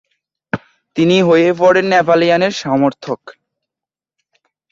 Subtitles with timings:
[0.95, 3.19] তিনি হয়ে পড়েন নেপোলিয়নের সমর্থক।